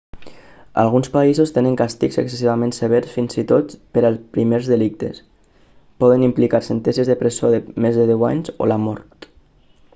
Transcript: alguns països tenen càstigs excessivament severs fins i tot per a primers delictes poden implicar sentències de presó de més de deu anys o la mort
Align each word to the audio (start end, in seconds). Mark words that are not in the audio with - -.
alguns 0.83 1.09
països 1.15 1.51
tenen 1.57 1.75
càstigs 1.81 2.17
excessivament 2.21 2.73
severs 2.77 3.11
fins 3.19 3.37
i 3.43 3.43
tot 3.53 3.75
per 3.97 4.03
a 4.09 4.13
primers 4.37 4.69
delictes 4.73 5.21
poden 6.05 6.27
implicar 6.29 6.65
sentències 6.69 7.11
de 7.13 7.17
presó 7.23 7.55
de 7.57 7.63
més 7.87 8.01
de 8.03 8.11
deu 8.15 8.29
anys 8.33 8.55
o 8.67 8.71
la 8.73 8.83
mort 8.87 9.29